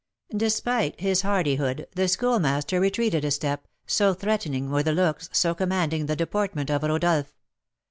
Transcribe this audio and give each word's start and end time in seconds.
Despite 0.35 0.99
his 0.99 1.21
hardihood, 1.21 1.85
the 1.93 2.07
Schoolmaster 2.07 2.79
retreated 2.79 3.23
a 3.23 3.29
step, 3.29 3.67
so 3.85 4.15
threatening 4.15 4.71
were 4.71 4.81
the 4.81 4.93
looks, 4.93 5.29
so 5.31 5.53
commanding 5.53 6.07
the 6.07 6.15
deportment, 6.15 6.71
of 6.71 6.81
Rodolph. 6.81 7.35